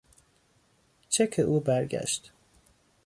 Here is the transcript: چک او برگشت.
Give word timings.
چک 1.09 1.39
او 1.39 1.59
برگشت. 1.59 2.31